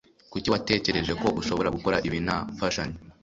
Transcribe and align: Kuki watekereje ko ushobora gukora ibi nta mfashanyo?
Kuki 0.31 0.51
watekereje 0.53 1.13
ko 1.21 1.27
ushobora 1.41 1.73
gukora 1.75 1.97
ibi 2.07 2.17
nta 2.25 2.37
mfashanyo? 2.53 2.97